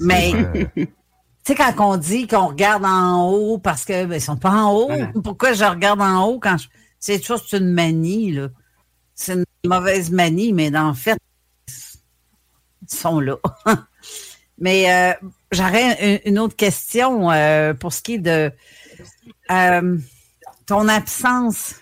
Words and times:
Mais- 0.00 0.68
Tu 0.74 1.52
sais, 1.52 1.54
quand 1.54 1.74
on 1.78 1.96
dit 1.98 2.26
qu'on 2.26 2.48
regarde 2.48 2.86
en 2.86 3.28
haut 3.30 3.58
parce 3.58 3.84
que 3.84 4.06
ben, 4.06 4.14
ils 4.14 4.20
sont 4.20 4.36
pas 4.36 4.50
en 4.50 4.72
haut, 4.74 4.88
pourquoi 5.22 5.52
je 5.52 5.64
regarde 5.64 6.00
en 6.00 6.24
haut 6.24 6.38
quand 6.38 6.56
je. 6.56 6.68
C'est 6.98 7.22
c'est 7.22 7.58
une 7.58 7.72
manie, 7.72 8.32
là. 8.32 8.48
C'est 9.14 9.34
une 9.34 9.44
mauvaise 9.66 10.10
manie, 10.10 10.54
mais 10.54 10.70
dans 10.70 10.88
le 10.88 10.94
fait, 10.94 11.18
ils 11.68 12.96
sont 12.96 13.20
là. 13.20 13.36
mais 14.58 14.90
euh, 14.90 15.28
j'aurais 15.52 16.22
une, 16.24 16.38
autre 16.38 16.56
question 16.56 17.30
euh, 17.30 17.74
pour 17.74 17.92
ce 17.92 18.00
qui 18.00 18.14
est 18.14 18.18
de 18.18 18.50
euh, 19.50 19.98
ton 20.66 20.88
absence 20.88 21.74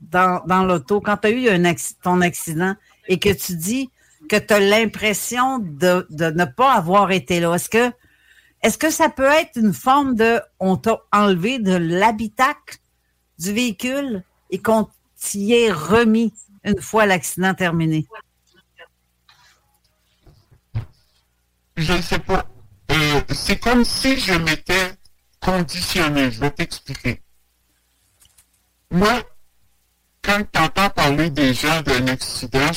dans, 0.00 0.42
dans 0.46 0.64
l'auto. 0.64 1.00
Quand 1.00 1.16
tu 1.16 1.28
as 1.28 1.30
eu 1.30 1.48
un 1.48 1.72
ton 2.02 2.20
accident 2.20 2.74
et 3.06 3.20
que 3.20 3.32
tu 3.32 3.56
dis 3.56 3.90
que 4.28 4.36
tu 4.36 4.54
as 4.54 4.60
l'impression 4.60 5.58
de, 5.58 6.06
ne 6.10 6.44
pas 6.44 6.74
avoir 6.74 7.10
été 7.10 7.40
là, 7.40 7.54
est-ce 7.54 7.68
que 7.68 7.92
est-ce 8.62 8.78
que 8.78 8.90
ça 8.90 9.08
peut 9.08 9.24
être 9.24 9.56
une 9.56 9.74
forme 9.74 10.14
de 10.14 10.40
on 10.58 10.76
t'a 10.76 11.00
enlevé 11.12 11.58
de 11.58 11.76
l'habitacle 11.76 12.78
du 13.38 13.52
véhicule 13.52 14.24
et 14.50 14.58
qu'on 14.58 14.88
t'y 15.20 15.52
est 15.52 15.70
remis 15.70 16.32
une 16.64 16.80
fois 16.80 17.06
l'accident 17.06 17.54
terminé? 17.54 18.06
Je 21.76 21.92
ne 21.92 22.00
sais 22.00 22.18
pas. 22.18 22.46
Euh, 22.90 23.20
c'est 23.32 23.60
comme 23.60 23.84
si 23.84 24.18
je 24.18 24.32
m'étais 24.32 24.92
conditionné. 25.40 26.30
Je 26.30 26.40
vais 26.40 26.50
t'expliquer. 26.50 27.20
Moi, 28.90 29.22
quand 30.26 30.42
tu 30.52 30.60
entends 30.60 30.90
parler 30.90 31.30
des 31.30 31.54
gens 31.54 31.80
d'un 31.82 32.08
accident, 32.08 32.70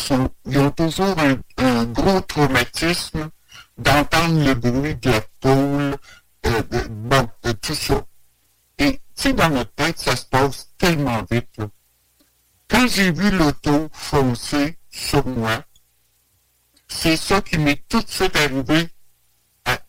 ils 0.45 0.59
ont 0.59 0.69
toujours 0.71 1.15
un, 1.57 1.83
gros 1.85 2.21
traumatisme 2.21 3.29
d'entendre 3.77 4.45
le 4.45 4.53
bruit 4.53 4.95
de 4.95 5.09
la 5.09 5.21
tôle, 5.39 5.95
euh, 6.45 6.61
de- 6.69 6.87
bon, 6.87 7.27
de 7.43 7.51
tout 7.53 7.73
ça. 7.73 8.05
Et, 8.77 8.93
tu 8.93 8.99
sais, 9.15 9.33
dans 9.33 9.49
notre 9.49 9.73
tête, 9.73 9.97
ça 9.97 10.15
se 10.15 10.25
passe 10.25 10.69
tellement 10.77 11.25
vite. 11.31 11.59
Quand 12.67 12.87
j'ai 12.87 13.11
vu 13.11 13.31
l'auto 13.31 13.89
foncer 13.93 14.77
sur 14.91 15.25
moi, 15.25 15.63
c'est 16.87 17.17
ça 17.17 17.41
qui 17.41 17.57
m'est 17.57 17.83
tout 17.89 18.01
de 18.01 18.09
suite 18.09 18.35
arrivé 18.35 18.89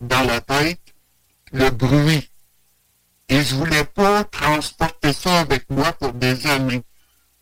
dans 0.00 0.24
la 0.24 0.40
tête, 0.40 0.80
le 1.52 1.68
bruit. 1.70 2.30
Et 3.28 3.42
je 3.42 3.54
voulais 3.54 3.84
pas 3.84 4.24
transporter 4.24 5.12
ça 5.12 5.40
avec 5.40 5.68
moi 5.68 5.92
pour 5.92 6.12
des 6.14 6.46
années. 6.46 6.82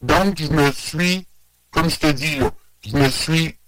Donc, 0.01 0.39
je 0.39 0.49
me 0.49 0.71
suis, 0.73 1.27
comme 1.71 1.91
je 1.91 1.97
te 1.97 2.11
dis, 2.13 2.39
je 2.87 2.97
me 2.97 3.09
suis 3.09 3.59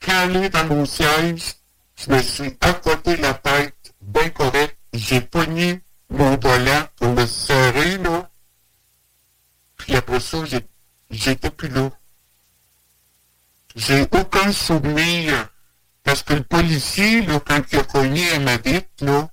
calé 0.00 0.48
dans 0.48 0.66
mon 0.66 0.84
siège, 0.84 1.54
je 1.96 2.10
me 2.10 2.20
suis 2.22 2.56
accoté 2.60 3.16
la 3.16 3.34
tête, 3.34 3.94
bien 4.00 4.30
correct, 4.30 4.78
j'ai 4.92 5.20
pogné 5.20 5.82
mon 6.10 6.36
volant 6.36 6.86
pour 6.96 7.14
le 7.14 7.26
serrer, 7.26 7.98
là. 7.98 8.30
Puis 9.76 9.94
après 9.96 10.20
ça, 10.20 10.38
j'étais 11.10 11.50
plus 11.50 11.68
là. 11.68 11.90
J'ai 13.74 14.02
aucun 14.02 14.52
souvenir. 14.52 15.48
Parce 16.04 16.22
que 16.22 16.34
le 16.34 16.42
policier, 16.42 17.22
là, 17.22 17.40
quand 17.40 17.62
il 17.72 17.78
a 17.78 17.84
cogné 17.84 18.28
à 18.32 18.38
ma 18.40 18.56
vitre, 18.56 18.88
là, 19.00 19.28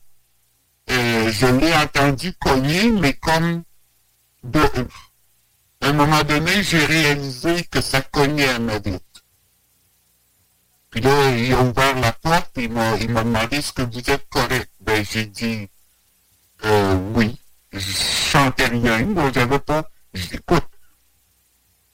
euh, 0.91 1.31
je 1.31 1.46
l'ai 1.47 1.73
entendu 1.73 2.34
cogner, 2.34 2.90
mais 2.91 3.13
comme 3.13 3.63
de, 4.44 4.61
à 5.81 5.88
un 5.88 5.94
moment 5.94 6.23
donné, 6.23 6.63
j'ai 6.63 6.85
réalisé 6.85 7.63
que 7.63 7.81
ça 7.81 8.01
cognait 8.01 8.50
à 8.50 8.59
ma 8.59 8.79
vitre. 8.79 9.00
Puis 10.90 11.01
là, 11.01 11.29
il 11.35 11.53
a 11.53 11.62
ouvert 11.62 12.00
la 12.00 12.12
porte, 12.12 12.51
il 12.57 12.72
m'a, 12.72 12.95
il 12.97 13.09
m'a 13.12 13.23
demandé 13.23 13.57
est-ce 13.57 13.73
que 13.73 13.84
vous 13.84 14.09
êtes 14.09 14.28
correct? 14.29 14.72
Ben, 14.81 15.06
j'ai 15.06 15.25
dit, 15.25 15.69
euh, 16.66 16.95
oui. 17.13 17.38
Je 17.72 17.79
chantais 17.79 18.66
rien, 18.66 19.07
j'avais 19.31 19.59
pas, 19.59 19.88
j'écoute, 20.13 20.66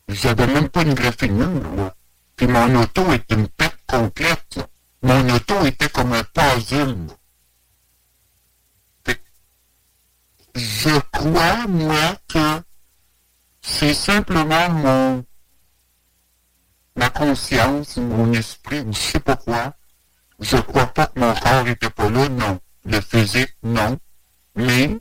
j'avais 0.08 0.48
même 0.48 0.70
pas 0.70 0.84
une 0.84 0.94
graffinure, 0.94 1.76
là. 1.76 1.94
Puis 2.38 2.48
mon 2.48 2.82
auto 2.82 3.12
est 3.12 3.30
une 3.32 3.48
perte 3.50 3.80
complète. 3.86 4.56
là. 4.56 4.68
Mon 5.02 5.36
auto 5.36 5.66
était 5.66 5.90
comme 5.90 6.14
un 6.14 6.24
puzzle. 6.24 6.96
Je 10.56 11.00
crois, 11.12 11.68
moi, 11.68 12.16
que 12.30 12.64
c'est 13.86 13.94
simplement 13.94 14.68
mon 14.70 15.26
ma 16.96 17.12
conscience, 17.12 17.98
mon 17.98 18.34
esprit, 18.34 18.80
ou 18.80 18.92
je 18.92 18.98
sais 18.98 19.20
pas 19.20 19.36
quoi. 19.36 19.76
Je 20.40 20.58
crois 20.58 20.88
pas 20.88 21.06
que 21.06 21.20
mon 21.20 21.36
corps 21.36 21.68
était 21.68 21.92
pas 21.92 22.10
là, 22.10 22.28
non. 22.30 22.60
Le 22.86 23.00
physique, 23.00 23.56
non. 23.62 24.00
Mais 24.56 25.00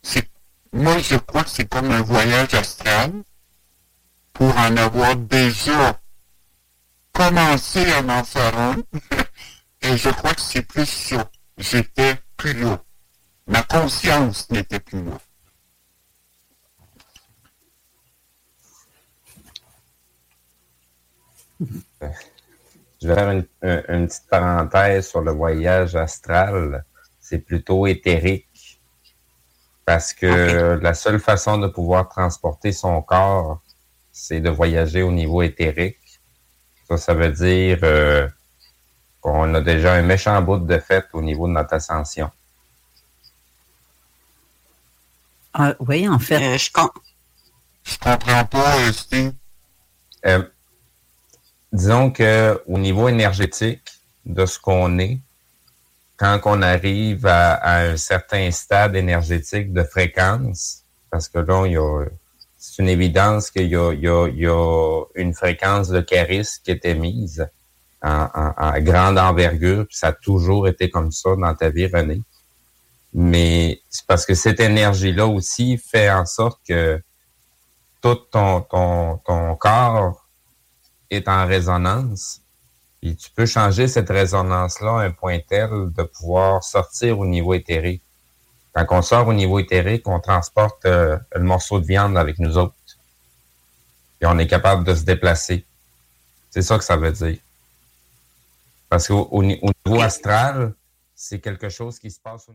c'est 0.00 0.30
moi 0.72 0.96
je 0.98 1.16
crois 1.16 1.42
que 1.42 1.50
c'est 1.50 1.68
comme 1.68 1.90
un 1.90 2.02
voyage 2.02 2.54
astral 2.54 3.10
pour 4.32 4.56
en 4.58 4.76
avoir 4.76 5.16
déjà 5.16 6.00
commencé 7.12 7.84
à 7.90 8.00
en 8.00 8.22
faire 8.22 8.56
un. 8.56 8.76
Et 9.82 9.96
je 9.96 10.10
crois 10.10 10.34
que 10.34 10.40
c'est 10.40 10.62
plus 10.62 10.86
ça. 10.86 11.28
J'étais 11.58 12.14
plus 12.36 12.54
là. 12.62 12.80
Ma 13.48 13.62
conscience 13.62 14.48
n'était 14.50 14.78
plus 14.78 15.02
là. 15.02 15.18
Je 21.60 23.08
vais 23.08 23.14
faire 23.14 23.30
une, 23.30 23.46
un- 23.62 23.82
une 23.88 24.06
petite 24.06 24.26
parenthèse 24.28 25.08
sur 25.08 25.20
le 25.20 25.32
voyage 25.32 25.94
astral. 25.96 26.84
C'est 27.20 27.38
plutôt 27.38 27.86
éthérique. 27.86 28.80
Parce 29.84 30.12
que 30.14 30.78
la 30.80 30.94
seule 30.94 31.20
façon 31.20 31.58
de 31.58 31.66
pouvoir 31.66 32.08
transporter 32.08 32.72
son 32.72 33.02
corps, 33.02 33.60
c'est 34.12 34.40
de 34.40 34.48
voyager 34.48 35.02
au 35.02 35.12
niveau 35.12 35.42
éthérique. 35.42 35.98
Ça, 36.88 36.96
ça 36.96 37.12
veut 37.14 37.30
dire 37.30 37.78
euh, 37.82 38.26
qu'on 39.20 39.52
a 39.54 39.60
déjà 39.60 39.94
un 39.94 40.02
méchant 40.02 40.40
bout 40.40 40.58
de 40.58 40.78
fait 40.78 41.06
au 41.12 41.20
niveau 41.20 41.46
de 41.46 41.52
notre 41.52 41.74
ascension. 41.74 42.30
Ah, 45.52 45.74
oui, 45.80 46.08
en 46.08 46.18
fait. 46.18 46.42
Euh, 46.54 46.58
je, 46.58 46.70
com- 46.72 46.90
Je 47.84 47.98
comprends 47.98 48.44
pas, 48.46 48.78
euh, 48.78 48.92
Steve. 48.92 49.32
Euh, 50.26 50.42
disons 51.74 52.10
que 52.10 52.62
au 52.66 52.78
niveau 52.78 53.08
énergétique 53.08 53.82
de 54.24 54.46
ce 54.46 54.58
qu'on 54.58 54.98
est, 54.98 55.18
quand 56.16 56.40
on 56.44 56.62
arrive 56.62 57.26
à, 57.26 57.54
à 57.54 57.80
un 57.80 57.96
certain 57.96 58.50
stade 58.52 58.94
énergétique 58.94 59.72
de 59.72 59.82
fréquence, 59.82 60.84
parce 61.10 61.28
que 61.28 61.40
là, 61.40 61.64
c'est 62.56 62.80
une 62.80 62.88
évidence 62.88 63.50
qu'il 63.50 63.66
y 63.68 63.76
a, 63.76 65.04
une 65.16 65.34
fréquence 65.34 65.88
de 65.88 66.00
charisme 66.00 66.62
qui 66.64 66.70
est 66.70 66.84
émise 66.84 67.46
en 68.02 68.80
grande 68.80 69.18
envergure, 69.18 69.86
puis 69.86 69.96
ça 69.96 70.08
a 70.08 70.12
toujours 70.12 70.68
été 70.68 70.90
comme 70.90 71.10
ça 71.10 71.34
dans 71.36 71.54
ta 71.54 71.70
vie, 71.70 71.86
René. 71.86 72.20
Mais 73.12 73.80
c'est 73.88 74.06
parce 74.06 74.26
que 74.26 74.34
cette 74.34 74.60
énergie-là 74.60 75.26
aussi 75.26 75.78
fait 75.78 76.10
en 76.10 76.26
sorte 76.26 76.60
que 76.68 77.00
toute 78.04 78.30
ton, 78.30 78.60
ton, 78.60 79.56
corps 79.56 79.83
est 81.14 81.28
en 81.28 81.46
résonance. 81.46 82.40
Et 83.02 83.14
tu 83.14 83.30
peux 83.30 83.46
changer 83.46 83.86
cette 83.86 84.08
résonance-là 84.08 85.00
à 85.00 85.02
un 85.04 85.10
point 85.10 85.38
tel 85.38 85.68
de 85.70 86.02
pouvoir 86.02 86.64
sortir 86.64 87.18
au 87.18 87.26
niveau 87.26 87.54
éthérique. 87.54 88.02
Quand 88.72 88.86
on 88.90 89.02
sort 89.02 89.28
au 89.28 89.32
niveau 89.32 89.58
éthérique, 89.58 90.08
on 90.08 90.18
transporte 90.20 90.84
euh, 90.86 91.18
le 91.34 91.42
morceau 91.42 91.80
de 91.80 91.86
viande 91.86 92.16
avec 92.16 92.38
nous 92.38 92.58
autres. 92.58 92.74
Et 94.20 94.26
on 94.26 94.38
est 94.38 94.46
capable 94.46 94.84
de 94.84 94.94
se 94.94 95.04
déplacer. 95.04 95.64
C'est 96.50 96.62
ça 96.62 96.78
que 96.78 96.84
ça 96.84 96.96
veut 96.96 97.12
dire. 97.12 97.38
Parce 98.88 99.08
qu'au 99.08 99.28
au, 99.30 99.42
niveau 99.42 100.00
astral, 100.00 100.74
c'est 101.14 101.40
quelque 101.40 101.68
chose 101.68 101.98
qui 101.98 102.10
se 102.10 102.20
passe 102.20 102.48
au 102.48 102.54